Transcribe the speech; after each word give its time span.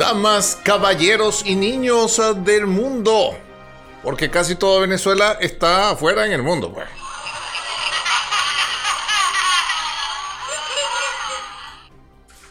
damas, 0.00 0.58
caballeros 0.64 1.42
y 1.44 1.54
niños 1.54 2.20
del 2.42 2.66
mundo. 2.66 3.36
Porque 4.02 4.30
casi 4.30 4.56
toda 4.56 4.80
Venezuela 4.80 5.36
está 5.42 5.90
afuera 5.90 6.24
en 6.24 6.32
el 6.32 6.42
mundo, 6.42 6.72
pues. 6.72 6.88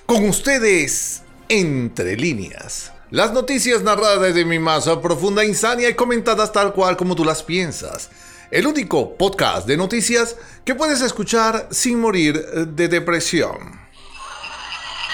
Con 0.06 0.30
ustedes, 0.30 1.24
entre 1.48 2.16
líneas. 2.16 2.92
Las 3.10 3.34
noticias 3.34 3.82
narradas 3.82 4.22
desde 4.22 4.46
mi 4.46 4.60
más 4.60 4.88
profunda 5.02 5.44
insania 5.44 5.90
y 5.90 5.96
comentadas 5.96 6.52
tal 6.52 6.74
cual 6.74 6.96
como 6.96 7.16
tú 7.16 7.26
las 7.26 7.42
piensas. 7.42 8.12
El 8.52 8.68
único 8.68 9.18
podcast 9.18 9.66
de 9.66 9.76
noticias 9.76 10.36
que 10.64 10.76
puedes 10.76 11.02
escuchar 11.02 11.68
sin 11.72 12.00
morir 12.00 12.40
de 12.46 12.88
depresión. 12.88 13.80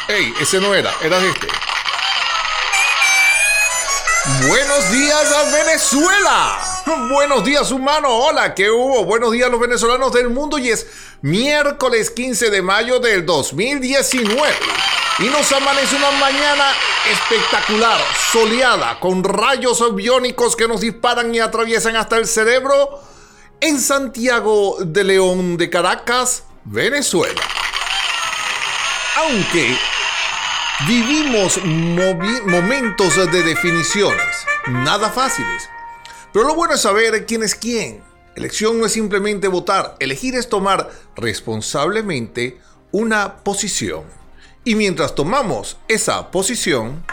Ey, 0.09 0.33
ese 0.41 0.59
no 0.59 0.75
era, 0.75 0.91
era 1.01 1.17
este. 1.23 1.47
Buenos 4.25 4.91
días 4.91 5.31
a 5.31 5.51
Venezuela. 5.51 6.57
Buenos 7.11 7.43
días 7.45 7.69
humano. 7.69 8.09
Hola, 8.09 8.55
¿qué 8.55 8.71
hubo? 8.71 9.05
Buenos 9.05 9.31
días 9.31 9.51
los 9.51 9.59
venezolanos 9.59 10.11
del 10.13 10.29
mundo 10.29 10.57
y 10.57 10.69
es 10.69 10.87
miércoles 11.21 12.09
15 12.09 12.49
de 12.49 12.63
mayo 12.63 12.99
del 12.99 13.23
2019. 13.23 14.51
Y 15.19 15.25
nos 15.25 15.51
amanece 15.51 15.95
una 15.95 16.09
mañana 16.09 16.73
espectacular, 17.11 18.01
soleada, 18.31 18.99
con 18.99 19.23
rayos 19.23 19.83
biónicos 19.93 20.55
que 20.55 20.67
nos 20.67 20.81
disparan 20.81 21.33
y 21.35 21.39
atraviesan 21.39 21.95
hasta 21.95 22.17
el 22.17 22.25
cerebro 22.25 22.99
en 23.61 23.79
Santiago 23.79 24.77
de 24.79 25.03
León 25.03 25.55
de 25.55 25.69
Caracas, 25.69 26.45
Venezuela. 26.63 27.43
Aunque 29.17 29.77
vivimos 30.87 31.59
momentos 31.63 33.15
de 33.31 33.43
definiciones, 33.43 34.45
nada 34.67 35.09
fáciles. 35.09 35.69
Pero 36.33 36.45
lo 36.47 36.55
bueno 36.55 36.73
es 36.73 36.81
saber 36.81 37.25
quién 37.25 37.43
es 37.43 37.55
quién. 37.55 38.03
Elección 38.35 38.77
no 38.79 38.85
es 38.85 38.91
simplemente 38.91 39.47
votar, 39.47 39.95
elegir 39.99 40.35
es 40.35 40.49
tomar 40.49 40.91
responsablemente 41.15 42.59
una 42.91 43.37
posición. 43.37 44.03
Y 44.65 44.75
mientras 44.75 45.15
tomamos 45.15 45.77
esa 45.87 46.31
posición, 46.31 47.05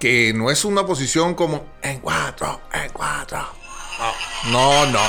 que 0.00 0.32
no 0.34 0.50
es 0.50 0.64
una 0.64 0.84
posición 0.84 1.34
como 1.34 1.66
en 1.82 2.00
cuatro, 2.00 2.62
en 2.72 2.90
cuatro. 2.90 3.46
No, 4.46 4.86
no. 4.86 5.00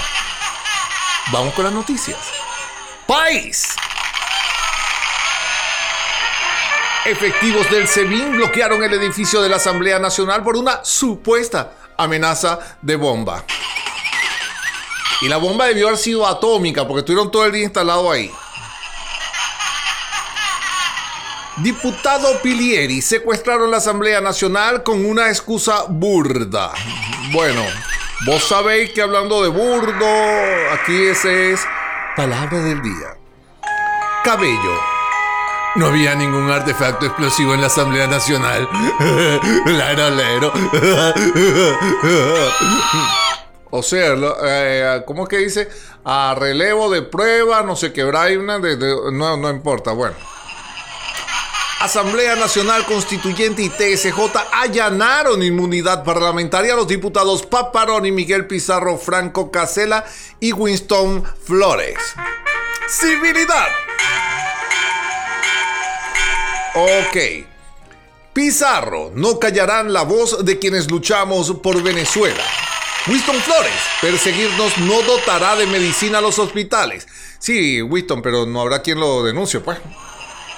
Vamos 1.31 1.53
con 1.53 1.63
las 1.63 1.73
noticias. 1.73 2.19
País. 3.07 3.69
Efectivos 7.03 7.67
del 7.71 7.87
SEBIN 7.87 8.33
bloquearon 8.33 8.83
el 8.83 8.93
edificio 8.93 9.41
de 9.41 9.49
la 9.49 9.55
Asamblea 9.55 9.97
Nacional 9.97 10.43
por 10.43 10.55
una 10.55 10.85
supuesta 10.85 11.71
amenaza 11.97 12.59
de 12.79 12.95
bomba. 12.95 13.43
Y 15.21 15.27
la 15.27 15.37
bomba 15.37 15.65
debió 15.65 15.87
haber 15.87 15.97
sido 15.97 16.27
atómica 16.27 16.87
porque 16.87 16.99
estuvieron 16.99 17.31
todo 17.31 17.45
el 17.47 17.53
día 17.53 17.63
instalado 17.63 18.11
ahí. 18.11 18.31
Diputado 21.57 22.39
Pilieri 22.43 23.01
secuestraron 23.01 23.71
la 23.71 23.77
Asamblea 23.77 24.21
Nacional 24.21 24.83
con 24.83 25.03
una 25.03 25.29
excusa 25.29 25.85
burda. 25.89 26.71
Bueno, 27.31 27.63
vos 28.27 28.43
sabéis 28.43 28.91
que 28.91 29.01
hablando 29.01 29.41
de 29.41 29.49
burdo, 29.49 30.05
aquí 30.71 31.07
ese 31.07 31.53
es 31.53 31.61
palabra 32.15 32.59
del 32.59 32.79
día. 32.83 33.17
Cabello 34.23 35.00
no 35.75 35.87
había 35.87 36.15
ningún 36.15 36.49
artefacto 36.49 37.05
explosivo 37.05 37.53
en 37.53 37.61
la 37.61 37.67
Asamblea 37.67 38.07
Nacional. 38.07 38.67
lero, 39.65 40.09
lero. 40.09 40.53
O 43.73 43.81
sea, 43.81 44.15
eh, 44.43 45.01
¿cómo 45.07 45.23
es 45.23 45.29
que 45.29 45.37
dice? 45.37 45.69
A 46.03 46.35
relevo 46.37 46.89
de 46.89 47.03
prueba, 47.03 47.63
no 47.63 47.77
sé 47.77 47.93
qué, 47.93 48.03
una 48.03 48.59
de, 48.59 48.75
no, 49.13 49.37
no 49.37 49.49
importa, 49.49 49.93
bueno. 49.93 50.17
Asamblea 51.79 52.35
Nacional 52.35 52.85
Constituyente 52.85 53.63
y 53.63 53.69
TSJ 53.69 54.19
allanaron 54.53 55.41
inmunidad 55.41 56.03
parlamentaria 56.03 56.73
a 56.73 56.75
los 56.75 56.87
diputados 56.87 57.43
Paparoni, 57.45 58.11
Miguel 58.11 58.45
Pizarro, 58.45 58.97
Franco 58.99 59.49
Casela 59.49 60.05
y 60.39 60.51
Winston 60.51 61.23
Flores. 61.43 61.97
Civilidad. 62.87 63.67
Ok. 66.73 67.17
Pizarro, 68.33 69.11
no 69.13 69.39
callarán 69.39 69.91
la 69.91 70.03
voz 70.03 70.45
de 70.45 70.57
quienes 70.57 70.89
luchamos 70.89 71.51
por 71.61 71.83
Venezuela. 71.83 72.43
Winston 73.07 73.35
Flores, 73.41 73.73
perseguirnos 73.99 74.77
no 74.77 75.01
dotará 75.01 75.55
de 75.55 75.65
medicina 75.65 76.19
a 76.19 76.21
los 76.21 76.39
hospitales. 76.39 77.07
Sí, 77.39 77.81
Winston, 77.81 78.21
pero 78.21 78.45
no 78.45 78.61
habrá 78.61 78.81
quien 78.81 78.99
lo 78.99 79.23
denuncie, 79.23 79.59
pues. 79.59 79.79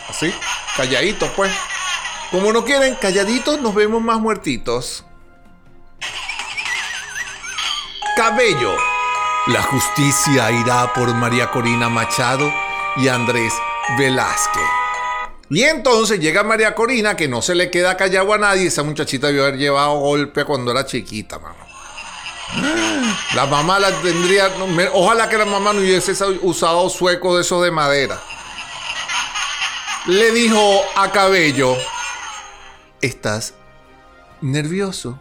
Así, 0.08 0.32
calladitos, 0.76 1.32
pues. 1.36 1.52
Como 2.30 2.52
no 2.52 2.64
quieren, 2.64 2.96
calladitos, 2.96 3.60
nos 3.62 3.74
vemos 3.74 4.02
más 4.02 4.20
muertitos. 4.20 5.06
Cabello. 8.16 8.76
La 9.48 9.64
justicia 9.64 10.52
irá 10.52 10.94
por 10.94 11.14
María 11.16 11.50
Corina 11.50 11.90
Machado 11.90 12.52
y 12.98 13.08
Andrés 13.08 13.54
Velázquez. 13.98 14.83
Y 15.50 15.64
entonces 15.64 16.20
llega 16.20 16.44
María 16.44 16.74
Corina, 16.74 17.16
que 17.16 17.28
no 17.28 17.42
se 17.42 17.54
le 17.54 17.70
queda 17.70 17.98
callado 17.98 18.34
a 18.34 18.38
nadie. 18.38 18.68
Esa 18.68 18.84
muchachita 18.84 19.28
debió 19.28 19.44
haber 19.44 19.58
llevado 19.58 20.00
golpe 20.00 20.46
cuando 20.46 20.72
era 20.72 20.86
chiquita, 20.86 21.40
mano. 21.40 21.64
La 23.36 23.46
mamá 23.46 23.80
la 23.80 23.92
tendría. 24.02 24.52
Ojalá 24.94 25.28
que 25.30 25.38
la 25.38 25.46
mamá 25.46 25.74
no 25.74 25.80
hubiese 25.80 26.14
usado 26.42 26.90
suecos 26.90 27.36
de 27.36 27.42
esos 27.42 27.64
de 27.64 27.72
madera. 27.72 28.22
Le 30.06 30.32
dijo 30.32 30.82
a 30.96 31.12
Cabello: 31.12 31.76
¿Estás 33.02 33.54
nervioso? 34.42 35.20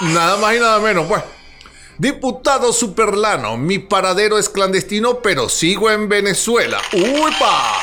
Nada 0.00 0.36
más 0.36 0.54
y 0.56 0.58
nada 0.58 0.80
menos, 0.80 1.06
pues. 1.06 1.22
Diputado 1.98 2.72
Superlano, 2.72 3.56
mi 3.56 3.78
paradero 3.78 4.38
es 4.38 4.48
clandestino, 4.48 5.20
pero 5.20 5.48
sigo 5.48 5.90
en 5.90 6.08
Venezuela. 6.08 6.80
¡Upa! 6.92 7.78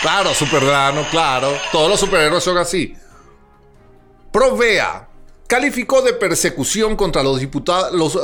Claro, 0.00 0.34
Superlano, 0.34 1.06
claro. 1.10 1.52
Todos 1.72 1.88
los 1.88 2.00
superhéroes 2.00 2.44
son 2.44 2.58
así. 2.58 2.94
Provea. 4.32 5.08
Calificó 5.46 6.02
de 6.02 6.14
persecución 6.14 6.96
contra 6.96 7.22
los 7.22 7.38
diputados, 7.38 8.18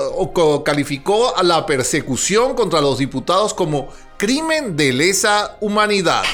calificó 0.65 1.37
a 1.37 1.43
la 1.43 1.67
persecución 1.67 2.55
contra 2.55 2.81
los 2.81 2.99
diputados 2.99 3.53
como 3.53 3.89
crimen 4.17 4.77
de 4.77 4.93
lesa 4.93 5.57
humanidad. 5.61 6.25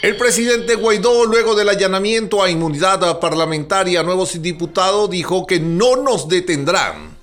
El 0.00 0.16
presidente 0.16 0.76
Guaidó, 0.76 1.26
luego 1.26 1.56
del 1.56 1.68
allanamiento 1.68 2.40
a 2.40 2.48
inmunidad 2.48 3.18
parlamentaria 3.18 3.98
a 3.98 4.04
nuevos 4.04 4.40
diputados, 4.40 5.10
dijo 5.10 5.44
que 5.44 5.58
no 5.58 5.96
nos 5.96 6.28
detendrán. 6.28 7.18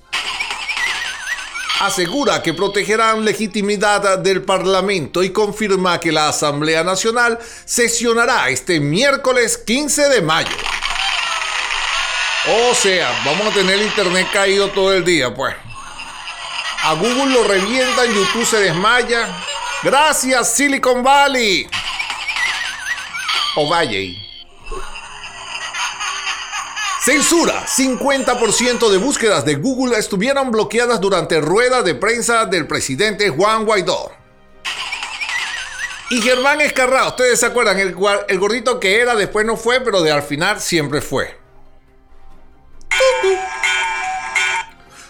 Asegura 1.80 2.42
que 2.42 2.52
protegerán 2.52 3.24
legitimidad 3.24 4.18
del 4.18 4.42
Parlamento 4.42 5.22
y 5.22 5.30
confirma 5.30 5.98
que 6.00 6.12
la 6.12 6.28
Asamblea 6.28 6.84
Nacional 6.84 7.38
sesionará 7.64 8.50
este 8.50 8.78
miércoles 8.78 9.56
15 9.56 10.10
de 10.10 10.20
mayo. 10.20 10.56
O 12.70 12.74
sea, 12.74 13.10
vamos 13.24 13.46
a 13.46 13.54
tener 13.54 13.76
el 13.78 13.86
internet 13.86 14.28
caído 14.30 14.68
todo 14.68 14.92
el 14.92 15.02
día, 15.02 15.34
pues. 15.34 15.54
A 16.82 16.92
Google 16.92 17.32
lo 17.32 17.42
revientan, 17.44 18.06
YouTube 18.06 18.44
se 18.44 18.58
desmaya. 18.58 19.28
Gracias, 19.82 20.52
Silicon 20.52 21.02
Valley 21.02 21.66
o. 23.56 23.70
Censura. 27.00 27.64
50% 27.66 28.90
de 28.90 28.98
búsquedas 28.98 29.44
de 29.44 29.54
Google 29.54 29.96
estuvieron 29.96 30.50
bloqueadas 30.50 31.00
durante 31.00 31.40
rueda 31.40 31.82
de 31.82 31.94
prensa 31.94 32.46
del 32.46 32.66
presidente 32.66 33.28
Juan 33.30 33.64
Guaidó. 33.64 34.10
Y 36.10 36.20
Germán 36.20 36.60
Escarrá, 36.60 37.08
ustedes 37.08 37.40
se 37.40 37.46
acuerdan, 37.46 37.78
el, 37.80 37.94
gordito 37.94 38.78
que 38.78 39.00
era, 39.00 39.14
después 39.14 39.44
no 39.44 39.56
fue, 39.56 39.80
pero 39.80 40.02
de 40.02 40.12
al 40.12 40.22
final 40.22 40.60
siempre 40.60 41.00
fue. 41.00 41.36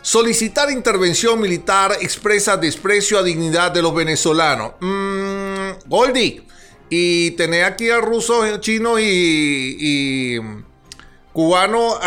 Solicitar 0.01 0.71
intervención 0.71 1.41
militar 1.41 1.97
expresa 2.01 2.57
desprecio 2.57 3.19
a 3.19 3.23
dignidad 3.23 3.73
de 3.73 3.83
los 3.83 3.95
venezolanos. 3.95 4.73
Mmm, 4.81 5.71
Goldie, 5.87 6.47
y 6.89 7.33
tener 7.33 7.65
aquí 7.65 7.91
a 7.91 7.99
rusos, 7.99 8.61
chinos 8.61 9.01
y, 9.01 9.77
y 9.79 10.41
cubano, 11.33 11.99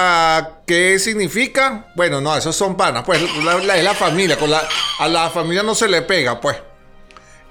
¿qué 0.65 0.97
significa? 0.99 1.91
Bueno, 1.95 2.21
no, 2.21 2.35
esos 2.35 2.55
son 2.55 2.75
panas, 2.75 3.03
pues 3.05 3.21
la, 3.43 3.77
es 3.77 3.83
la 3.83 3.93
familia, 3.93 4.37
la, 4.47 4.67
a 4.99 5.07
la 5.07 5.29
familia 5.29 5.63
no 5.63 5.75
se 5.75 5.87
le 5.87 6.01
pega, 6.01 6.39
pues. 6.39 6.57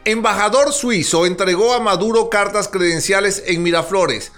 Embajador 0.05 0.73
suizo 0.73 1.27
entregó 1.27 1.75
a 1.75 1.81
Maduro 1.81 2.31
cartas 2.31 2.69
credenciales 2.69 3.43
en 3.47 3.63
Miraflores. 3.63 4.33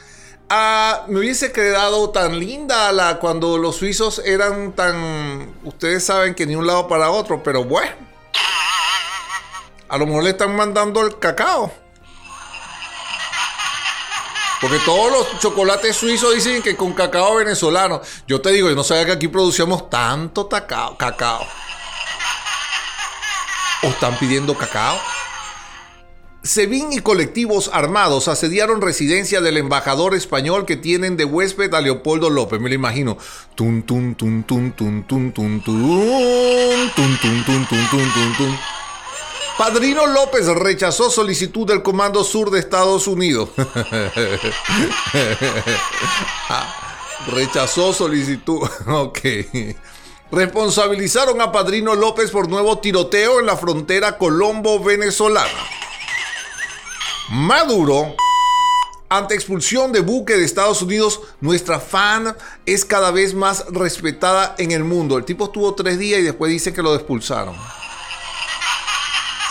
Ah, 0.48 1.04
me 1.06 1.20
hubiese 1.20 1.52
quedado 1.52 2.10
tan 2.10 2.40
linda 2.40 2.90
la 2.90 3.20
cuando 3.20 3.56
los 3.56 3.76
suizos 3.76 4.20
eran 4.25 4.72
tan. 4.72 5.54
Ustedes 5.62 6.04
saben 6.04 6.34
que 6.34 6.44
ni 6.44 6.56
un 6.56 6.66
lado 6.66 6.88
para 6.88 7.12
otro, 7.12 7.40
pero 7.44 7.62
bueno. 7.62 7.92
A 9.88 9.96
lo 9.96 10.06
mejor 10.06 10.25
le 10.25 10.31
están 10.31 10.56
mandando 10.56 11.06
el 11.06 11.20
cacao. 11.20 11.72
Porque 14.61 14.79
todos 14.85 15.11
los 15.11 15.39
chocolates 15.41 15.97
suizos 15.97 16.35
dicen 16.35 16.62
que 16.62 16.77
con 16.77 16.93
cacao 16.93 17.37
venezolano. 17.37 18.03
Yo 18.27 18.41
te 18.41 18.51
digo, 18.51 18.69
yo 18.69 18.77
no 18.77 18.85
sabía 18.85 19.07
que 19.07 19.12
aquí 19.12 19.29
producíamos 19.29 19.89
tanto 19.89 20.49
cacao. 20.49 20.99
cacao. 20.99 21.47
¿O 23.83 23.87
están 23.87 24.19
pidiendo 24.19 24.55
cacao? 24.55 24.99
SEBIN 26.43 26.93
y 26.93 27.01
colectivos 27.01 27.71
armados 27.73 28.29
asediaron 28.29 28.81
residencia 28.81 29.41
del 29.41 29.57
embajador 29.57 30.15
español 30.15 30.67
que 30.67 30.77
tienen 30.77 31.17
de 31.17 31.25
huésped 31.25 31.73
a 31.73 31.81
Leopoldo 31.81 32.29
López. 32.29 32.61
Me 32.61 32.69
lo 32.69 32.75
imagino. 32.75 33.17
Tun, 33.55 33.83
tun, 33.83 34.15
tun, 34.15 34.43
tun, 34.45 34.73
tun, 34.73 35.03
tun, 35.05 35.33
tun, 35.33 35.62
tun, 35.62 35.62
tun, 35.62 37.19
tun, 37.21 37.45
tun, 37.45 37.67
tun, 37.67 37.89
tun, 37.89 38.37
tun. 38.37 38.80
Padrino 39.61 40.07
López 40.07 40.47
rechazó 40.47 41.11
solicitud 41.11 41.67
del 41.67 41.83
Comando 41.83 42.25
Sur 42.25 42.51
de 42.51 42.61
Estados 42.61 43.07
Unidos. 43.07 43.51
rechazó 47.27 47.93
solicitud. 47.93 48.67
Ok. 48.87 49.19
Responsabilizaron 50.33 51.43
a 51.43 51.53
Padrino 51.53 51.95
López 51.95 52.31
por 52.31 52.49
nuevo 52.49 52.79
tiroteo 52.79 53.41
en 53.41 53.45
la 53.45 53.59
frontera 53.59 54.17
colombo-venezolana. 54.17 55.51
Maduro 57.29 58.15
ante 59.11 59.35
expulsión 59.35 59.93
de 59.93 60.01
buque 60.01 60.39
de 60.39 60.47
Estados 60.47 60.81
Unidos, 60.81 61.21
nuestra 61.43 61.81
fan 61.81 62.35
es 62.65 62.87
cada 62.87 63.11
vez 63.11 63.35
más 63.35 63.67
respetada 63.69 64.55
en 64.57 64.71
el 64.71 64.85
mundo. 64.85 65.19
El 65.19 65.27
tipo 65.27 65.45
estuvo 65.45 65.75
tres 65.75 65.99
días 65.99 66.21
y 66.21 66.23
después 66.23 66.51
dice 66.51 66.73
que 66.73 66.81
lo 66.81 66.95
expulsaron 66.95 67.55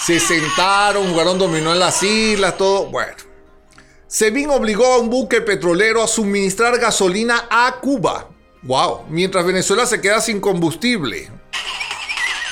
se 0.05 0.19
sentaron, 0.19 1.09
jugaron 1.09 1.37
dominó 1.37 1.73
en 1.73 1.79
las 1.79 2.01
islas, 2.03 2.57
todo. 2.57 2.85
Bueno. 2.87 3.13
Sevin 4.07 4.49
obligó 4.49 4.85
a 4.85 4.97
un 4.97 5.09
buque 5.09 5.41
petrolero 5.41 6.01
a 6.01 6.07
suministrar 6.07 6.79
gasolina 6.79 7.47
a 7.49 7.75
Cuba. 7.79 8.27
Wow, 8.63 9.05
mientras 9.07 9.45
Venezuela 9.45 9.85
se 9.85 10.01
queda 10.01 10.19
sin 10.19 10.41
combustible. 10.41 11.31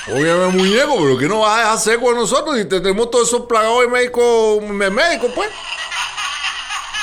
Obviamente 0.06 0.56
muñeco, 0.56 0.96
pero 0.98 1.18
que 1.18 1.28
no 1.28 1.40
vas 1.40 1.66
a 1.66 1.76
seco 1.78 2.10
a 2.10 2.14
nosotros 2.14 2.58
y 2.58 2.64
tenemos 2.64 3.10
todos 3.10 3.28
esos 3.28 3.46
plagados 3.46 3.82
de 3.82 3.88
médico, 3.88 4.60
médico, 4.62 5.28
pues. 5.34 5.50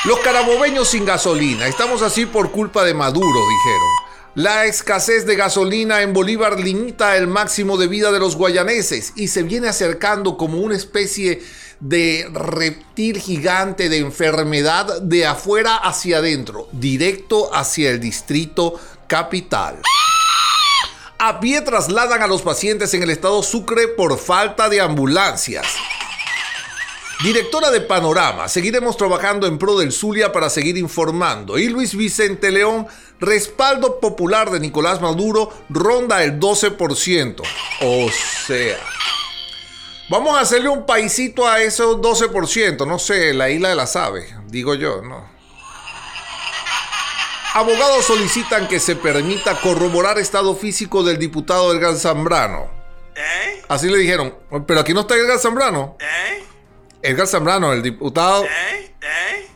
Los 0.06 0.20
carabobeños 0.20 0.88
sin 0.88 1.06
gasolina. 1.06 1.68
Estamos 1.68 2.02
así 2.02 2.26
por 2.26 2.52
culpa 2.52 2.84
de 2.84 2.94
Maduro, 2.94 3.26
dijeron. 3.28 4.05
La 4.36 4.66
escasez 4.66 5.26
de 5.26 5.38
gasolina 5.38 6.02
en 6.02 6.12
Bolívar 6.12 6.60
limita 6.60 7.16
el 7.16 7.26
máximo 7.26 7.78
de 7.78 7.88
vida 7.88 8.12
de 8.12 8.20
los 8.20 8.36
guayaneses 8.36 9.14
y 9.16 9.30
se 9.30 9.44
viene 9.44 9.70
acercando 9.70 10.36
como 10.36 10.58
una 10.58 10.76
especie 10.76 11.42
de 11.80 12.28
reptil 12.34 13.18
gigante 13.18 13.88
de 13.88 14.00
enfermedad 14.00 15.02
de 15.02 15.26
afuera 15.26 15.78
hacia 15.78 16.18
adentro, 16.18 16.68
directo 16.74 17.50
hacia 17.56 17.92
el 17.92 18.02
distrito 18.02 18.78
capital. 19.08 19.80
A 21.18 21.40
pie 21.40 21.62
trasladan 21.62 22.22
a 22.22 22.28
los 22.28 22.42
pacientes 22.42 22.94
en 22.94 23.04
el 23.04 23.12
estado 23.12 23.42
Sucre 23.42 23.88
por 23.88 24.20
falta 24.20 24.68
de 24.68 24.82
ambulancias. 24.82 25.66
Directora 27.24 27.72
de 27.72 27.82
Panorama, 27.82 28.48
seguiremos 28.50 28.98
trabajando 28.98 29.48
en 29.48 29.58
pro 29.58 29.78
del 29.78 29.92
Zulia 29.92 30.32
para 30.32 30.50
seguir 30.50 30.78
informando. 30.78 31.58
Y 31.58 31.70
Luis 31.70 31.96
Vicente 31.96 32.52
León, 32.52 32.88
respaldo 33.20 34.00
popular 34.00 34.52
de 34.52 34.60
Nicolás 34.60 35.02
Maduro 35.02 35.52
ronda 35.70 36.24
el 36.24 36.40
12%. 36.40 37.42
O 37.82 38.10
sea, 38.46 38.78
vamos 40.10 40.38
a 40.38 40.42
hacerle 40.42 40.70
un 40.70 40.86
paisito 40.86 41.48
a 41.48 41.62
esos 41.62 41.98
12%. 41.98 42.86
No 42.86 43.00
sé, 43.00 43.34
la 43.34 43.50
isla 43.50 43.70
de 43.70 43.76
las 43.76 43.96
aves, 43.96 44.34
digo 44.48 44.76
yo, 44.76 45.02
¿no? 45.02 45.34
Abogados 47.54 48.06
solicitan 48.06 48.68
que 48.68 48.82
se 48.82 48.98
permita 48.98 49.62
corroborar 49.62 50.20
estado 50.20 50.56
físico 50.56 51.04
del 51.04 51.18
diputado 51.18 51.74
Edgar 51.74 51.96
Zambrano. 51.96 52.70
¿Eh? 53.16 53.64
Así 53.70 53.88
le 53.88 53.98
dijeron, 53.98 54.36
pero 54.68 54.82
aquí 54.82 54.94
no 54.94 55.02
está 55.02 55.16
Edgar 55.16 55.40
Zambrano. 55.40 55.96
¿Eh? 56.02 56.45
Edgar 57.06 57.28
Zambrano, 57.28 57.72
el 57.72 57.82
diputado. 57.82 58.44
¿Eh? 58.44 58.94
¿Eh? 59.02 59.48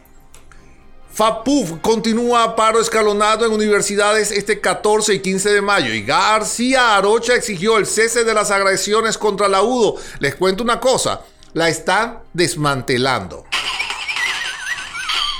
FAPUF 1.11 1.81
continúa 1.81 2.55
paro 2.55 2.79
escalonado 2.79 3.45
en 3.45 3.51
universidades 3.51 4.31
este 4.31 4.61
14 4.61 5.15
y 5.15 5.19
15 5.19 5.49
de 5.49 5.61
mayo 5.61 5.93
y 5.93 6.03
García 6.03 6.95
Arocha 6.95 7.35
exigió 7.35 7.77
el 7.77 7.87
cese 7.87 8.23
de 8.23 8.33
las 8.33 8.51
agresiones 8.51 9.17
contra 9.17 9.49
la 9.49 9.61
UDO. 9.61 9.95
Les 10.19 10.35
cuento 10.35 10.63
una 10.63 10.79
cosa, 10.79 11.21
la 11.53 11.67
están 11.67 12.19
desmantelando. 12.31 13.45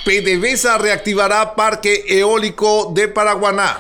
PDVSA 0.04 0.80
reactivará 0.80 1.56
parque 1.56 2.04
eólico 2.08 2.92
de 2.94 3.08
Paraguaná. 3.08 3.80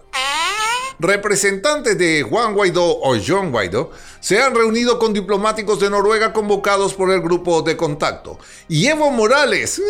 Representantes 1.00 1.98
de 1.98 2.22
Juan 2.22 2.53
Guaidó 2.53 2.86
o 2.86 3.17
John 3.25 3.50
Guaidó 3.50 3.89
se 4.19 4.39
han 4.39 4.53
reunido 4.53 5.00
con 5.00 5.12
diplomáticos 5.12 5.79
de 5.79 5.89
Noruega 5.89 6.34
convocados 6.34 6.93
por 6.93 7.10
el 7.10 7.19
grupo 7.19 7.63
de 7.63 7.75
contacto. 7.75 8.38
Y 8.67 8.86
Evo 8.86 9.10
Morales. 9.10 9.81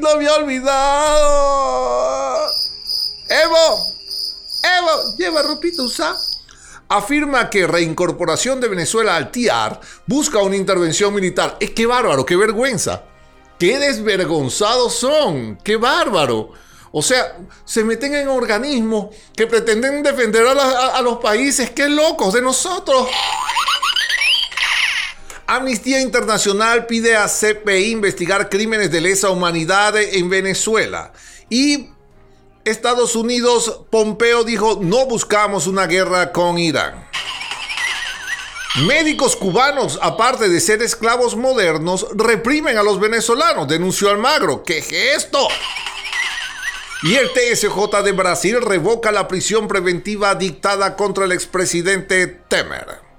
¡No 0.00 0.08
había 0.10 0.34
olvidado! 0.34 1.30
¡Evo! 3.26 3.99
¡Evo! 4.80 5.16
¡Lleva 5.16 5.42
ropita 5.42 5.82
usa! 5.82 6.16
Afirma 6.88 7.48
que 7.50 7.66
reincorporación 7.66 8.60
de 8.60 8.68
Venezuela 8.68 9.14
al 9.14 9.30
TIAR 9.30 9.80
busca 10.06 10.38
una 10.38 10.56
intervención 10.56 11.14
militar. 11.14 11.56
¡Es 11.60 11.70
que 11.70 11.86
bárbaro! 11.86 12.26
¡Qué 12.26 12.36
vergüenza! 12.36 13.04
¡Qué 13.58 13.78
desvergonzados 13.78 14.94
son! 14.94 15.56
¡Qué 15.62 15.76
bárbaro! 15.76 16.52
O 16.92 17.02
sea, 17.02 17.38
se 17.64 17.84
meten 17.84 18.14
en 18.14 18.28
organismos 18.28 19.14
que 19.36 19.46
pretenden 19.46 20.02
defender 20.02 20.44
a, 20.46 21.00
los 21.02 21.18
países. 21.18 21.70
¡Qué 21.70 21.88
locos 21.88 22.34
de 22.34 22.42
nosotros! 22.42 23.06
Amnistía 25.46 26.00
Internacional 26.00 26.86
pide 26.86 27.16
a 27.16 27.28
CPI 27.28 27.90
investigar 27.90 28.48
crímenes 28.48 28.90
de 28.90 29.00
lesa 29.00 29.30
humanidad 29.30 29.96
en 29.96 30.28
Venezuela. 30.28 31.12
Y 31.48 31.90
Estados 32.64 33.16
Unidos, 33.16 33.82
Pompeo 33.90 34.44
dijo, 34.44 34.78
no 34.82 35.06
buscamos 35.06 35.66
una 35.66 35.86
guerra 35.86 36.32
con 36.32 36.58
Irán. 36.58 37.08
Médicos 38.86 39.34
cubanos, 39.34 39.98
aparte 40.00 40.48
de 40.48 40.60
ser 40.60 40.80
esclavos 40.82 41.36
modernos, 41.36 42.06
reprimen 42.14 42.76
a 42.76 42.82
los 42.82 43.00
venezolanos, 43.00 43.66
denunció 43.66 44.10
Almagro. 44.10 44.62
¿Qué 44.62 44.80
gesto? 44.82 45.48
Y 47.02 47.16
el 47.16 47.30
TSJ 47.32 48.02
de 48.04 48.12
Brasil 48.12 48.60
revoca 48.60 49.10
la 49.10 49.26
prisión 49.26 49.66
preventiva 49.66 50.34
dictada 50.34 50.96
contra 50.96 51.24
el 51.24 51.32
expresidente 51.32 52.26
Temer. 52.26 53.09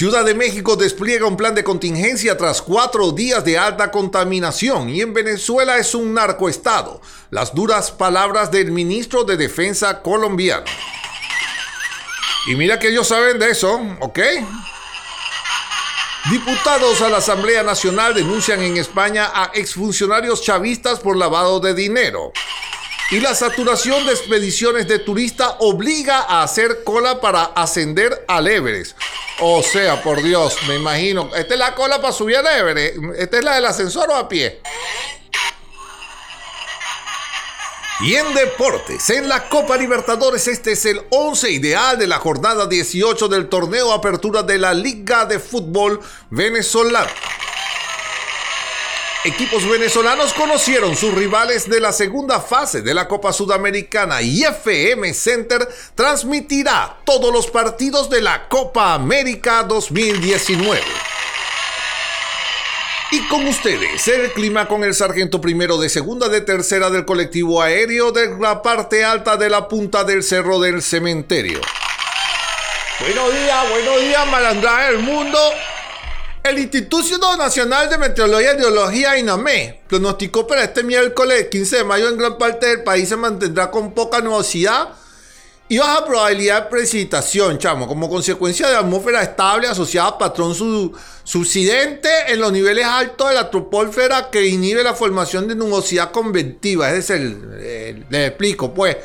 Ciudad 0.00 0.24
de 0.24 0.34
México 0.34 0.76
despliega 0.76 1.26
un 1.26 1.36
plan 1.36 1.54
de 1.54 1.62
contingencia 1.62 2.34
tras 2.34 2.62
cuatro 2.62 3.12
días 3.12 3.44
de 3.44 3.58
alta 3.58 3.90
contaminación 3.90 4.88
y 4.88 5.02
en 5.02 5.12
Venezuela 5.12 5.76
es 5.76 5.94
un 5.94 6.14
narcoestado. 6.14 7.02
Las 7.28 7.54
duras 7.54 7.90
palabras 7.90 8.50
del 8.50 8.72
ministro 8.72 9.24
de 9.24 9.36
Defensa 9.36 10.00
colombiano. 10.00 10.64
Y 12.46 12.54
mira 12.54 12.78
que 12.78 12.88
ellos 12.88 13.08
saben 13.08 13.38
de 13.38 13.50
eso, 13.50 13.78
¿ok? 14.00 14.18
Diputados 16.30 17.02
a 17.02 17.10
la 17.10 17.18
Asamblea 17.18 17.62
Nacional 17.62 18.14
denuncian 18.14 18.62
en 18.62 18.78
España 18.78 19.30
a 19.34 19.50
exfuncionarios 19.52 20.42
chavistas 20.42 21.00
por 21.00 21.14
lavado 21.18 21.60
de 21.60 21.74
dinero. 21.74 22.32
Y 23.10 23.18
la 23.18 23.34
saturación 23.34 24.06
de 24.06 24.12
expediciones 24.12 24.86
de 24.86 25.00
turista 25.00 25.56
obliga 25.58 26.20
a 26.20 26.44
hacer 26.44 26.84
cola 26.84 27.20
para 27.20 27.42
ascender 27.42 28.24
al 28.28 28.46
Everest. 28.46 28.96
O 29.40 29.64
sea, 29.64 30.00
por 30.00 30.22
Dios, 30.22 30.56
me 30.68 30.76
imagino. 30.76 31.28
Esta 31.34 31.54
es 31.54 31.58
la 31.58 31.74
cola 31.74 32.00
para 32.00 32.12
subir 32.12 32.36
al 32.36 32.46
Everest. 32.46 32.98
Esta 33.18 33.38
es 33.38 33.44
la 33.44 33.54
del 33.56 33.66
ascensor 33.66 34.10
o 34.10 34.14
a 34.14 34.28
pie. 34.28 34.60
Y 38.02 38.14
en 38.14 38.32
deportes, 38.32 39.10
en 39.10 39.28
la 39.28 39.48
Copa 39.48 39.76
Libertadores, 39.76 40.46
este 40.46 40.72
es 40.72 40.86
el 40.86 41.02
11 41.10 41.50
ideal 41.50 41.98
de 41.98 42.06
la 42.06 42.18
jornada 42.18 42.66
18 42.66 43.28
del 43.28 43.48
torneo 43.48 43.92
Apertura 43.92 44.44
de 44.44 44.56
la 44.56 44.72
Liga 44.72 45.26
de 45.26 45.40
Fútbol 45.40 46.00
Venezolana. 46.30 47.10
Equipos 49.22 49.68
venezolanos 49.68 50.32
conocieron 50.32 50.96
sus 50.96 51.12
rivales 51.12 51.68
de 51.68 51.78
la 51.78 51.92
segunda 51.92 52.40
fase 52.40 52.80
de 52.80 52.94
la 52.94 53.06
Copa 53.06 53.34
Sudamericana 53.34 54.22
y 54.22 54.44
FM 54.44 55.12
Center 55.12 55.68
transmitirá 55.94 56.96
todos 57.04 57.30
los 57.30 57.50
partidos 57.50 58.08
de 58.08 58.22
la 58.22 58.48
Copa 58.48 58.94
América 58.94 59.62
2019. 59.64 60.80
Y 63.12 63.20
con 63.28 63.46
ustedes, 63.46 64.08
el 64.08 64.32
clima 64.32 64.66
con 64.66 64.84
el 64.84 64.94
sargento 64.94 65.38
primero 65.38 65.76
de 65.76 65.90
segunda 65.90 66.30
de 66.30 66.40
tercera 66.40 66.88
del 66.88 67.04
colectivo 67.04 67.60
aéreo 67.60 68.12
de 68.12 68.38
la 68.38 68.62
parte 68.62 69.04
alta 69.04 69.36
de 69.36 69.50
la 69.50 69.68
punta 69.68 70.02
del 70.02 70.22
cerro 70.22 70.60
del 70.60 70.80
cementerio. 70.80 71.60
Buenos 73.00 73.34
días, 73.34 73.70
buenos 73.70 74.00
días, 74.00 74.26
malandraje 74.28 74.92
del 74.92 75.00
mundo. 75.00 75.38
El 76.42 76.58
Instituto 76.58 77.36
Nacional 77.36 77.90
de 77.90 77.98
Meteorología 77.98 78.54
y 78.54 78.58
Geología, 78.58 79.18
INAME, 79.18 79.82
pronosticó 79.86 80.46
para 80.46 80.64
este 80.64 80.82
miércoles 80.82 81.48
15 81.50 81.76
de 81.76 81.84
mayo 81.84 82.08
en 82.08 82.16
gran 82.16 82.38
parte 82.38 82.66
del 82.66 82.82
país 82.82 83.10
se 83.10 83.16
mantendrá 83.16 83.70
con 83.70 83.92
poca 83.92 84.22
nubosidad 84.22 84.88
y 85.68 85.76
baja 85.76 86.06
probabilidad 86.06 86.64
de 86.64 86.70
precipitación, 86.70 87.58
chamo, 87.58 87.86
como 87.86 88.08
consecuencia 88.08 88.68
de 88.70 88.76
atmósfera 88.76 89.22
estable 89.22 89.68
asociada 89.68 90.08
a 90.08 90.18
patrón 90.18 90.54
subsidente 91.24 92.08
en 92.28 92.40
los 92.40 92.50
niveles 92.50 92.86
altos 92.86 93.28
de 93.28 93.34
la 93.34 93.50
tropósfera 93.50 94.30
que 94.30 94.46
inhibe 94.46 94.82
la 94.82 94.94
formación 94.94 95.46
de 95.46 95.54
nubosidad 95.54 96.10
convectiva. 96.10 96.90
Es 96.90 97.10
el, 97.10 98.06
les 98.08 98.28
explico, 98.28 98.72
pues, 98.72 98.96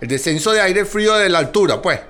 el 0.00 0.08
descenso 0.08 0.50
de 0.50 0.60
aire 0.60 0.84
frío 0.84 1.14
de 1.14 1.28
la 1.28 1.38
altura, 1.38 1.80
pues. 1.80 2.00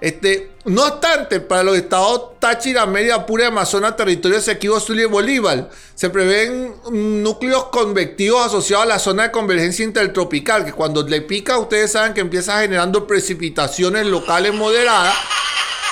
Este, 0.00 0.50
no 0.64 0.84
obstante, 0.84 1.40
para 1.40 1.62
los 1.62 1.76
estados 1.76 2.38
Táchira, 2.38 2.84
Mérida, 2.84 3.24
Pura, 3.24 3.46
Amazonas, 3.46 3.96
Territorio 3.96 4.38
Esequibo, 4.38 4.78
Zulia 4.80 5.04
y 5.04 5.08
Bolívar, 5.08 5.70
se 5.94 6.10
prevén 6.10 6.74
núcleos 6.90 7.66
convectivos 7.66 8.44
asociados 8.44 8.84
a 8.84 8.88
la 8.88 8.98
zona 8.98 9.24
de 9.24 9.30
convergencia 9.30 9.84
intertropical, 9.84 10.64
que 10.64 10.72
cuando 10.72 11.02
le 11.02 11.22
pica, 11.22 11.58
ustedes 11.58 11.92
saben 11.92 12.12
que 12.12 12.20
empieza 12.20 12.60
generando 12.60 13.06
precipitaciones 13.06 14.06
locales 14.06 14.52
moderadas 14.52 15.14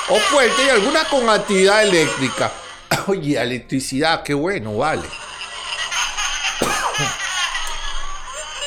o 0.09 0.17
fuertes 0.17 0.67
y 0.67 0.71
algunas 0.71 1.07
con 1.09 1.29
actividad 1.29 1.83
eléctrica. 1.83 2.53
Oye, 3.07 3.41
electricidad, 3.41 4.23
qué 4.23 4.35
bueno, 4.35 4.77
vale. 4.77 5.09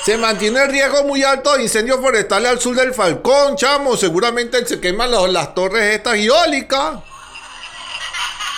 Se 0.05 0.17
mantiene 0.17 0.61
el 0.61 0.69
riesgo 0.69 1.03
muy 1.03 1.23
alto 1.23 1.57
de 1.57 1.63
incendios 1.63 1.99
forestales 1.99 2.51
al 2.51 2.59
sur 2.59 2.75
del 2.75 2.93
Falcón, 2.93 3.55
chamo. 3.55 3.97
Seguramente 3.97 4.63
se 4.63 4.79
queman 4.79 5.09
las 5.33 5.55
torres 5.55 5.95
estas 5.95 6.17
eólicas. 6.17 6.99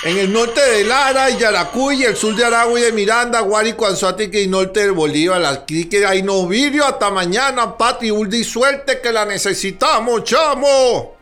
En 0.03 0.17
el 0.17 0.33
norte 0.33 0.59
de 0.59 0.83
Lara 0.83 1.29
y 1.29 1.37
Yaracuy, 1.37 2.03
el 2.03 2.17
sur 2.17 2.35
de 2.35 2.43
Aragua 2.43 2.77
y 2.77 2.83
de 2.83 2.91
Miranda, 2.91 3.39
Guárico, 3.39 3.87
Anzuatique 3.87 4.41
y 4.41 4.47
norte 4.47 4.81
del 4.81 4.91
Bolívar. 4.91 5.45
Aquí 5.45 5.87
que 5.87 6.05
hay 6.05 6.21
novillo 6.21 6.85
hasta 6.85 7.11
mañana, 7.11 7.77
Pati, 7.77 8.11
Uldi, 8.11 8.43
suerte 8.43 8.99
que 8.99 9.13
la 9.13 9.23
necesitamos, 9.23 10.25
chamo. 10.25 11.15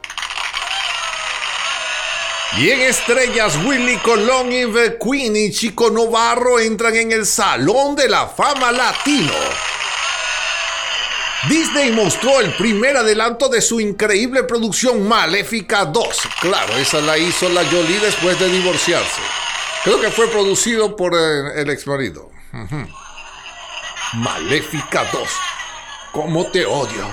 Y 2.58 2.72
en 2.72 2.82
estrellas, 2.82 3.60
Willy 3.64 3.98
Colón 3.98 4.52
y 4.52 4.66
Queen 5.00 5.36
y 5.36 5.52
Chico 5.52 5.92
Novarro 5.92 6.60
entran 6.60 6.96
en 6.96 7.12
el 7.12 7.28
Salón 7.28 7.96
de 7.96 8.10
la 8.10 8.26
Fama 8.26 8.72
Latino. 8.72 9.75
Disney 11.50 11.92
mostró 11.92 12.40
el 12.42 12.54
primer 12.54 12.98
adelanto 12.98 13.50
de 13.50 13.62
su 13.62 13.80
increíble 13.80 14.44
producción 14.44 15.08
Maléfica 15.08 15.86
2. 15.86 16.22
Claro, 16.42 16.76
esa 16.78 17.02
la 17.02 17.20
hizo 17.20 17.48
la 17.50 17.64
Jolie 17.66 18.00
después 18.00 18.40
de 18.40 18.50
divorciarse. 18.50 19.22
Creo 19.84 20.02
que 20.02 20.10
fue 20.10 20.28
producido 20.28 20.96
por 20.96 21.14
eh, 21.14 21.62
el, 21.62 21.70
ex 21.70 21.86
marido. 21.86 22.32
Maléfica 24.14 25.08
2. 25.12 25.30
¿Cómo 26.14 26.50
te 26.50 26.66
odio? 26.66 27.06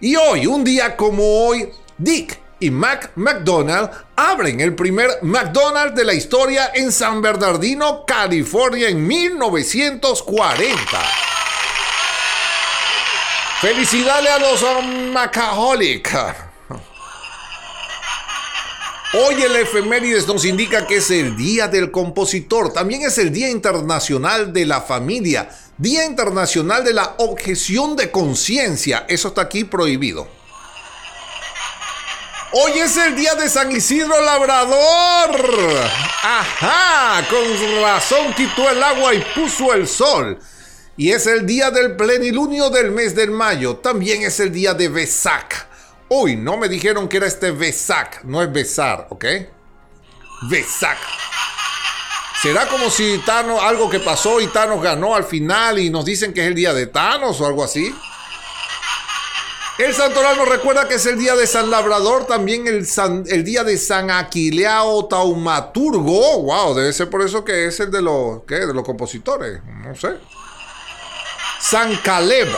Y 0.00 0.16
hoy, 0.16 0.46
un 0.48 0.64
día 0.64 0.96
como 0.96 1.46
hoy, 1.46 1.68
Dick 1.96 2.40
y 2.58 2.70
Mac 2.72 3.12
McDonald 3.14 3.90
abren 4.16 4.58
el 4.60 4.74
primer 4.74 5.08
McDonald's 5.22 5.94
de 5.94 6.04
la 6.04 6.14
historia 6.14 6.72
en 6.74 6.90
San 6.90 7.22
Bernardino, 7.22 8.04
California, 8.06 8.88
en 8.88 9.06
1940. 9.06 10.78
Felicidades 13.62 14.28
a 14.28 14.38
los 14.40 14.84
Macaholic. 15.12 16.12
Hoy 19.14 19.40
el 19.40 19.54
efemérides 19.54 20.26
nos 20.26 20.44
indica 20.44 20.84
que 20.84 20.96
es 20.96 21.12
el 21.12 21.36
Día 21.36 21.68
del 21.68 21.92
Compositor, 21.92 22.72
también 22.72 23.02
es 23.02 23.18
el 23.18 23.32
Día 23.32 23.48
Internacional 23.48 24.52
de 24.52 24.66
la 24.66 24.80
Familia, 24.80 25.48
Día 25.78 26.04
Internacional 26.04 26.82
de 26.82 26.92
la 26.92 27.14
Objeción 27.18 27.94
de 27.94 28.10
Conciencia. 28.10 29.06
Eso 29.08 29.28
está 29.28 29.42
aquí 29.42 29.62
prohibido. 29.62 30.26
Hoy 32.50 32.80
es 32.80 32.96
el 32.96 33.14
día 33.14 33.36
de 33.36 33.48
San 33.48 33.70
Isidro 33.70 34.20
Labrador. 34.22 35.40
Ajá, 36.24 37.24
con 37.30 37.80
razón 37.80 38.34
quitó 38.34 38.68
el 38.68 38.82
agua 38.82 39.14
y 39.14 39.24
puso 39.36 39.72
el 39.72 39.86
sol. 39.86 40.36
Y 41.02 41.10
es 41.10 41.26
el 41.26 41.46
día 41.46 41.72
del 41.72 41.96
plenilunio 41.96 42.70
del 42.70 42.92
mes 42.92 43.16
de 43.16 43.26
mayo. 43.26 43.78
También 43.78 44.22
es 44.22 44.38
el 44.38 44.52
día 44.52 44.72
de 44.72 44.88
Besac. 44.88 45.66
Uy, 46.08 46.36
no 46.36 46.56
me 46.56 46.68
dijeron 46.68 47.08
que 47.08 47.16
era 47.16 47.26
este 47.26 47.50
Besac. 47.50 48.22
No 48.22 48.40
es 48.40 48.52
besar, 48.52 49.08
¿ok? 49.10 49.24
Besac. 50.42 50.98
¿Será 52.40 52.68
como 52.68 52.88
si 52.88 53.18
Thanos, 53.26 53.60
algo 53.60 53.90
que 53.90 53.98
pasó 53.98 54.40
y 54.40 54.46
Thanos 54.46 54.80
ganó 54.80 55.16
al 55.16 55.24
final 55.24 55.80
y 55.80 55.90
nos 55.90 56.04
dicen 56.04 56.32
que 56.32 56.42
es 56.42 56.46
el 56.46 56.54
día 56.54 56.72
de 56.72 56.86
Thanos 56.86 57.40
o 57.40 57.46
algo 57.46 57.64
así? 57.64 57.92
El 59.78 59.92
santoral 59.94 60.36
nos 60.36 60.48
recuerda 60.48 60.86
que 60.86 60.94
es 60.94 61.06
el 61.06 61.18
día 61.18 61.34
de 61.34 61.48
San 61.48 61.68
Labrador, 61.68 62.28
también 62.28 62.68
el, 62.68 62.86
el 63.26 63.42
día 63.42 63.64
de 63.64 63.76
San 63.76 64.08
Aquileao 64.08 65.08
Taumaturgo. 65.08 66.42
Wow, 66.42 66.74
debe 66.74 66.92
ser 66.92 67.10
por 67.10 67.22
eso 67.22 67.44
que 67.44 67.66
es 67.66 67.80
el 67.80 67.90
de 67.90 68.02
los. 68.02 68.46
De 68.46 68.72
los 68.72 68.84
compositores, 68.84 69.60
no 69.64 69.96
sé. 69.96 70.10
San 71.62 71.96
Caleb. 72.02 72.48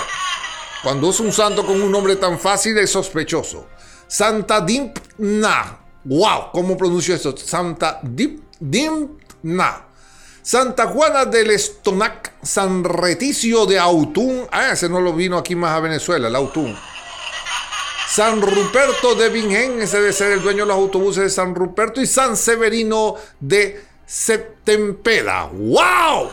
Cuando 0.82 1.10
es 1.10 1.20
un 1.20 1.30
santo 1.30 1.64
con 1.64 1.80
un 1.80 1.92
nombre 1.92 2.16
tan 2.16 2.38
fácil 2.38 2.76
es 2.78 2.90
sospechoso. 2.90 3.68
Santa 4.08 4.62
Dimpna. 4.62 5.78
Wow, 6.04 6.50
¿cómo 6.52 6.76
pronuncio 6.76 7.14
esto? 7.14 7.36
Santa 7.36 8.00
Dimpna. 8.02 9.86
Santa 10.40 10.86
Juana 10.86 11.26
del 11.26 11.50
Estonac, 11.50 12.32
San 12.42 12.82
Reticio 12.82 13.66
de 13.66 13.78
Autun. 13.78 14.46
Ah, 14.50 14.72
ese 14.72 14.88
no 14.88 15.00
lo 15.00 15.12
vino 15.12 15.36
aquí 15.36 15.54
más 15.54 15.72
a 15.72 15.80
Venezuela, 15.80 16.28
el 16.28 16.36
Autun. 16.36 16.76
San 18.08 18.40
Ruperto 18.40 19.14
de 19.14 19.28
Bingen, 19.28 19.82
ese 19.82 20.00
debe 20.00 20.12
ser 20.14 20.32
el 20.32 20.42
dueño 20.42 20.62
de 20.64 20.68
los 20.68 20.76
autobuses 20.76 21.24
de 21.24 21.30
San 21.30 21.54
Ruperto, 21.54 22.00
y 22.00 22.06
San 22.06 22.36
Severino 22.36 23.16
de 23.38 23.84
Septempeda. 24.06 25.50
¡Wow! 25.52 26.30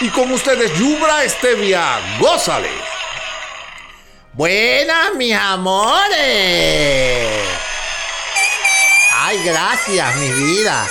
Y 0.00 0.08
con 0.10 0.30
ustedes, 0.30 0.72
Yubra 0.78 1.24
Estevia, 1.24 2.18
gózale. 2.20 2.68
Buenas, 4.34 5.14
mis 5.14 5.34
amores. 5.34 6.18
Ay, 9.14 9.42
gracias, 9.42 10.16
mi 10.16 10.28
vida. 10.32 10.86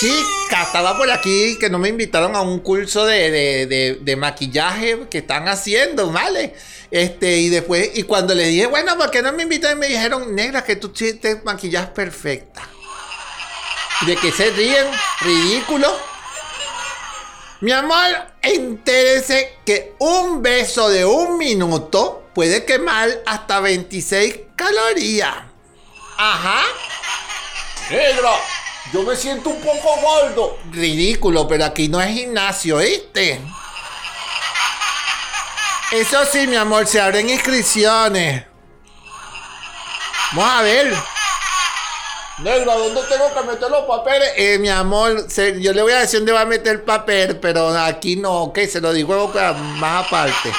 Chica, 0.00 0.64
estaba 0.64 0.98
por 0.98 1.08
aquí 1.08 1.56
que 1.60 1.70
no 1.70 1.78
me 1.78 1.88
invitaron 1.88 2.34
a 2.34 2.40
un 2.40 2.58
curso 2.58 3.06
de, 3.06 3.96
de 4.00 4.16
maquillaje 4.16 5.06
que 5.08 5.18
están 5.18 5.46
haciendo, 5.46 6.10
¿vale? 6.10 6.54
Este, 6.90 7.36
y 7.38 7.48
después, 7.48 7.90
y 7.94 8.02
cuando 8.02 8.34
le 8.34 8.46
dije, 8.46 8.66
bueno, 8.66 8.96
¿por 8.96 9.10
qué 9.12 9.22
no 9.22 9.32
me 9.32 9.44
invitan? 9.44 9.78
Me 9.78 9.86
dijeron, 9.86 10.34
negra, 10.34 10.64
que 10.64 10.74
tú 10.74 10.88
te 10.88 11.40
maquillas 11.44 11.86
perfecta. 11.90 12.62
¿De 14.04 14.16
que 14.16 14.32
se 14.32 14.50
ríen? 14.50 14.86
Ridículo. 15.20 16.15
Mi 17.60 17.72
amor, 17.72 18.34
entérese 18.42 19.60
que 19.64 19.94
un 19.98 20.42
beso 20.42 20.90
de 20.90 21.06
un 21.06 21.38
minuto 21.38 22.28
puede 22.34 22.66
quemar 22.66 23.08
hasta 23.24 23.60
26 23.60 24.40
calorías. 24.54 25.36
Ajá. 26.18 26.62
Negra, 27.90 28.32
yo 28.92 29.02
me 29.04 29.16
siento 29.16 29.48
un 29.48 29.60
poco 29.62 29.88
gordo. 30.02 30.58
Ridículo, 30.70 31.48
pero 31.48 31.64
aquí 31.64 31.88
no 31.88 32.00
es 32.00 32.12
gimnasio, 32.12 32.76
¿viste? 32.76 33.40
Eso 35.92 36.26
sí, 36.30 36.46
mi 36.46 36.56
amor, 36.56 36.86
se 36.86 37.00
abren 37.00 37.30
inscripciones. 37.30 38.44
Vamos 40.32 40.50
a 40.50 40.62
ver. 40.62 41.15
Negra, 42.38 42.74
¿dónde 42.74 43.00
tengo 43.08 43.32
que 43.32 43.46
meter 43.46 43.70
los 43.70 43.86
papeles? 43.86 44.28
Eh, 44.36 44.58
mi 44.58 44.68
amor, 44.68 45.26
yo 45.58 45.72
le 45.72 45.80
voy 45.80 45.92
a 45.92 46.00
decir 46.00 46.20
dónde 46.20 46.32
va 46.32 46.42
a 46.42 46.46
meter 46.46 46.74
el 46.74 46.82
papel, 46.82 47.38
pero 47.40 47.70
aquí 47.70 48.16
no, 48.16 48.42
ok, 48.42 48.58
se 48.70 48.78
lo 48.78 48.92
digo 48.92 49.32
más 49.78 50.06
aparte. 50.06 50.52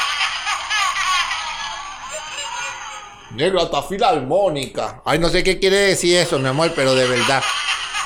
Negra, 3.36 3.62
hasta 3.62 3.84
filarmónica. 3.84 5.04
Ay, 5.06 5.20
no 5.20 5.30
sé 5.30 5.44
qué 5.44 5.60
quiere 5.60 5.78
decir 5.78 6.18
eso, 6.18 6.40
mi 6.40 6.48
amor, 6.48 6.72
pero 6.76 6.96
de 6.96 7.08
verdad. 7.08 7.44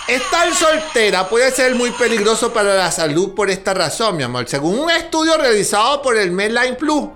Estar 0.05 0.53
soltera 0.53 1.29
puede 1.29 1.49
ser 1.51 1.73
muy 1.73 1.91
peligroso 1.91 2.51
para 2.51 2.75
la 2.75 2.91
salud 2.91 3.34
por 3.34 3.49
esta 3.49 3.73
razón, 3.73 4.17
mi 4.17 4.23
amor. 4.23 4.49
Según 4.49 4.79
un 4.79 4.91
estudio 4.91 5.38
realizado 5.38 6.01
por 6.01 6.17
el 6.17 6.31
Medline 6.31 6.75
Plus, 6.75 7.07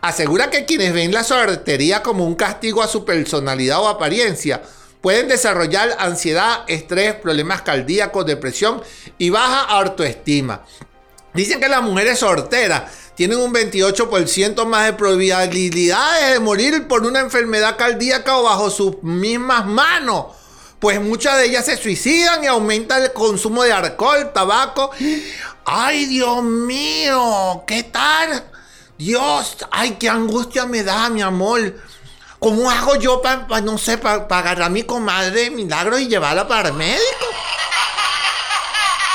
asegura 0.00 0.48
que 0.48 0.64
quienes 0.64 0.94
ven 0.94 1.12
la 1.12 1.22
soltería 1.22 2.02
como 2.02 2.24
un 2.24 2.34
castigo 2.34 2.82
a 2.82 2.88
su 2.88 3.04
personalidad 3.04 3.80
o 3.80 3.88
apariencia 3.88 4.62
pueden 5.08 5.28
desarrollar 5.28 5.96
ansiedad, 6.00 6.64
estrés, 6.66 7.14
problemas 7.14 7.62
cardíacos, 7.62 8.26
depresión 8.26 8.82
y 9.16 9.30
baja 9.30 9.62
autoestima. 9.62 10.66
Dicen 11.32 11.60
que 11.60 11.68
las 11.70 11.80
mujeres 11.80 12.18
solteras 12.18 12.92
tienen 13.14 13.38
un 13.38 13.50
28% 13.50 14.66
más 14.66 14.84
de 14.84 14.92
probabilidades 14.92 16.34
de 16.34 16.40
morir 16.40 16.86
por 16.86 17.06
una 17.06 17.20
enfermedad 17.20 17.78
cardíaca 17.78 18.36
o 18.36 18.42
bajo 18.42 18.68
sus 18.68 19.02
mismas 19.02 19.64
manos 19.64 20.26
pues 20.78 21.00
muchas 21.00 21.38
de 21.38 21.46
ellas 21.46 21.64
se 21.64 21.78
suicidan 21.78 22.44
y 22.44 22.46
aumenta 22.46 23.02
el 23.02 23.14
consumo 23.14 23.62
de 23.62 23.72
alcohol, 23.72 24.30
tabaco. 24.34 24.90
Ay, 25.64 26.04
Dios 26.04 26.42
mío, 26.42 27.64
¿qué 27.66 27.82
tal? 27.82 28.44
Dios, 28.98 29.56
ay, 29.70 29.96
qué 29.98 30.10
angustia 30.10 30.66
me 30.66 30.82
da, 30.82 31.08
mi 31.08 31.22
amor. 31.22 31.74
¿Cómo 32.38 32.70
hago 32.70 32.96
yo 32.96 33.20
para, 33.20 33.60
no 33.60 33.78
sé, 33.78 33.98
para 33.98 34.24
agarrar 34.24 34.62
a 34.62 34.68
mi 34.68 34.84
comadre 34.84 35.30
de 35.44 35.50
milagro 35.50 35.98
y 35.98 36.06
llevarla 36.06 36.46
para 36.46 36.68
el 36.68 36.74
médico? 36.74 37.26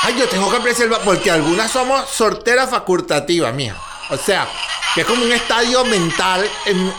Ay, 0.02 0.16
yo 0.18 0.28
tengo 0.28 0.50
que 0.50 0.60
preservar, 0.60 1.00
porque 1.02 1.30
algunas 1.30 1.70
somos 1.70 2.08
sorteras 2.10 2.68
facultativas, 2.68 3.54
mía. 3.54 3.74
O 4.10 4.18
sea, 4.18 4.46
que 4.94 5.00
es 5.00 5.06
como 5.06 5.24
un 5.24 5.32
estadio 5.32 5.84
mental 5.86 6.46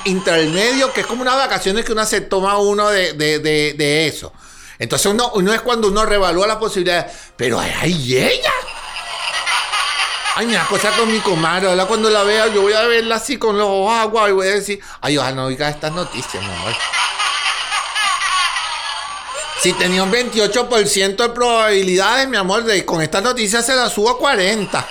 intermedio, 0.06 0.92
que 0.92 1.02
es 1.02 1.08
como 1.08 1.22
unas 1.22 1.36
vacaciones 1.36 1.86
que 1.86 1.92
uno 1.92 2.06
se 2.06 2.22
toma 2.22 2.58
uno 2.58 2.90
de, 2.90 3.14
de, 3.14 3.40
de 3.40 4.08
eso. 4.08 4.34
Entonces 4.80 5.08
uno, 5.08 5.54
es 5.54 5.62
cuando 5.62 5.88
uno 5.88 6.06
revalúa 6.06 6.48
las 6.48 6.58
posibilidades. 6.58 7.12
Pero 7.36 7.60
ay, 7.60 8.18
ella. 8.18 8.52
Ay, 10.38 10.48
me 10.48 10.54
da 10.54 10.66
cosa 10.68 10.92
con 10.92 11.10
mi 11.10 11.20
comadre. 11.20 11.70
Ahora 11.70 11.86
cuando 11.86 12.10
la 12.10 12.24
vea, 12.24 12.48
yo 12.48 12.62
voy 12.62 12.74
a 12.74 12.82
verla 12.82 13.16
así 13.16 13.38
con 13.38 13.58
los 13.58 13.68
ojos 13.68 13.94
agua 13.94 14.30
y 14.30 14.34
voy 14.34 14.48
a 14.48 14.52
decir, 14.52 14.82
ay, 15.00 15.18
ojalá 15.18 15.36
no 15.36 15.46
oiga 15.46 15.70
estas 15.70 15.94
noticias, 15.94 16.44
mi 16.44 16.52
amor. 16.52 16.74
Si 19.62 19.72
tenía 19.74 20.04
un 20.04 20.12
28% 20.12 21.16
de 21.16 21.30
probabilidades, 21.30 22.28
mi 22.28 22.36
amor, 22.36 22.66
de 22.66 22.84
con 22.86 23.02
estas 23.02 23.24
noticias 23.24 23.66
se 23.66 23.76
la 23.76 23.90
subo 23.90 24.10
a 24.10 24.18
40. 24.18 24.88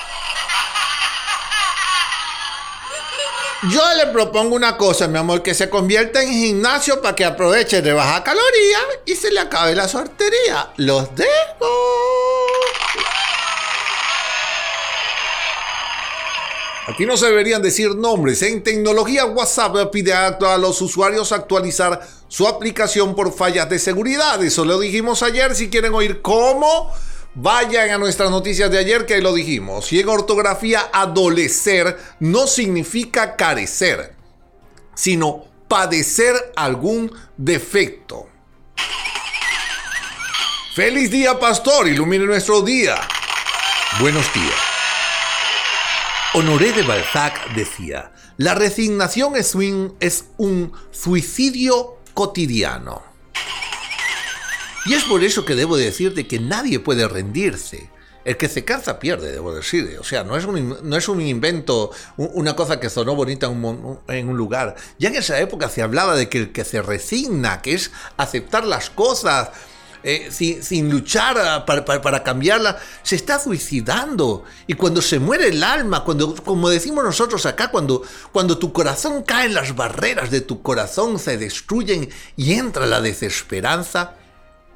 Yo 3.71 3.83
le 3.97 4.07
propongo 4.09 4.57
una 4.57 4.77
cosa, 4.77 5.09
mi 5.09 5.19
amor, 5.19 5.43
que 5.43 5.55
se 5.55 5.71
convierta 5.71 6.23
en 6.23 6.33
gimnasio 6.33 7.01
para 7.01 7.15
que 7.15 7.25
aproveche 7.25 7.83
de 7.83 7.93
bajar 7.93 8.25
calorías 8.25 8.83
y 9.05 9.15
se 9.15 9.31
le 9.31 9.41
acabe 9.41 9.75
la 9.75 9.89
sortería. 9.89 10.71
Los 10.77 11.15
dejo. 11.15 12.44
Aquí 16.87 17.07
no 17.07 17.17
se 17.17 17.27
deberían 17.27 17.63
decir 17.63 17.95
nombres. 17.95 18.43
En 18.43 18.63
tecnología 18.63 19.25
WhatsApp 19.25 19.91
pide 19.91 20.13
a 20.13 20.59
los 20.59 20.83
usuarios 20.83 21.33
actualizar 21.33 22.07
su 22.29 22.47
aplicación 22.47 23.15
por 23.15 23.33
fallas 23.33 23.69
de 23.71 23.79
seguridad. 23.79 24.43
Eso 24.43 24.65
lo 24.65 24.79
dijimos 24.79 25.23
ayer. 25.23 25.55
Si 25.55 25.71
quieren 25.71 25.95
oír 25.95 26.21
cómo, 26.21 26.93
Vayan 27.37 27.91
a 27.91 27.99
nuestras 27.99 28.31
noticias 28.31 28.71
de 28.71 28.79
ayer 28.79 29.07
que 29.07 29.21
lo 29.21 29.35
dijimos. 29.35 29.93
Y 29.93 29.99
en 29.99 30.09
ortografía, 30.09 30.89
adolecer 30.93 31.99
no 32.21 32.47
significa 32.47 33.35
carecer, 33.35 34.15
sino 34.95 35.45
padecer 35.67 36.35
algún 36.55 37.13
defecto. 37.37 38.29
Feliz 40.77 41.11
día, 41.11 41.39
pastor. 41.41 41.89
Ilumine 41.89 42.25
nuestro 42.25 42.63
día. 42.63 43.01
Buenos 44.01 44.33
días. 44.33 44.74
Honoré 46.37 46.73
de 46.73 46.83
Balzac 46.83 47.55
decía, 47.55 48.11
la 48.39 48.57
resignación 48.57 49.37
es 49.37 49.55
es 50.01 50.25
un 50.37 50.73
suicidio 50.91 51.99
cotidiano. 52.13 53.03
Y 54.85 54.95
es 54.95 55.05
por 55.05 55.23
eso 55.23 55.45
que 55.45 55.55
debo 55.55 55.77
decirte 55.77 56.27
que 56.27 56.41
nadie 56.41 56.81
puede 56.81 57.07
rendirse. 57.07 57.89
El 58.25 58.37
que 58.37 58.49
se 58.49 58.65
cansa 58.65 58.99
pierde, 58.99 59.31
debo 59.31 59.55
decir. 59.55 59.97
O 60.01 60.03
sea, 60.03 60.25
no 60.25 60.37
es 60.37 60.45
un, 60.45 60.77
no 60.83 60.97
es 60.97 61.09
un 61.09 61.21
invento, 61.21 61.93
una 62.17 62.57
cosa 62.57 62.81
que 62.81 62.91
sonó 62.91 63.15
bonita 63.15 63.49
un, 63.49 64.01
en 64.09 64.29
un, 64.29 64.37
lugar. 64.37 64.75
Ya 64.99 65.11
en 65.11 65.15
esa 65.15 65.39
época 65.39 65.69
se 65.69 65.83
hablaba 65.83 66.17
de 66.17 66.29
que 66.29 66.39
el 66.39 66.53
que 66.53 66.65
se 66.65 66.83
resigna, 66.83 67.63
que 67.63 67.75
es 67.75 67.93
aceptar 68.17 68.67
las 68.67 68.91
cosas 68.91 69.51
eh, 70.07 70.29
sin, 70.31 70.91
luchar 70.91 71.65
para, 71.65 71.83
para, 71.83 72.23
cambiarla, 72.23 72.79
se 73.03 73.17
está 73.17 73.39
suicidando. 73.39 74.45
Y 74.67 74.75
cuando 74.75 75.01
se 75.01 75.19
muere 75.19 75.49
el 75.49 75.65
alma, 75.65 76.05
cuando, 76.05 76.35
como 76.35 76.69
decimos 76.69 77.03
nosotros 77.03 77.47
acá, 77.47 77.71
cuando, 77.71 78.03
cuando 78.31 78.59
tu 78.59 78.71
corazón 78.71 79.23
cae 79.23 79.47
en 79.47 79.55
las 79.55 79.75
barreras 79.75 80.31
de 80.31 80.43
tu 80.43 80.61
corazón, 80.61 81.19
se 81.19 81.39
destruyen 81.39 82.11
y 82.37 82.53
entra 82.53 82.87
la 82.87 83.01
desesperanza, 83.01 84.17